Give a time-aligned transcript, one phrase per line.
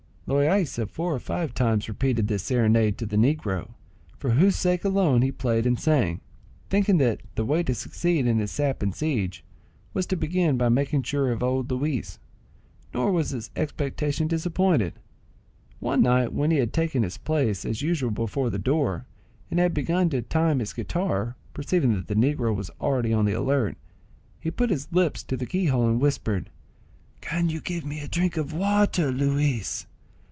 [0.27, 3.73] Loaysa four or five times repeated this serenade to the negro,
[4.17, 6.21] for whose sake alone he played and sang,
[6.69, 9.43] thinking that the way to succeed in his sap and siege
[9.93, 12.17] was to begin by making sure of old Luis;
[12.93, 14.93] nor was his expectation disappointed.
[15.79, 19.05] One night when he had taken his place as usual before the door,
[19.49, 23.33] and had begun to time his guitar, perceiving that the negro was already on the
[23.33, 23.77] alert,
[24.39, 26.49] he put his lips to the key hole and whispered,
[27.19, 29.87] "Can you give me a drop of water, Luis?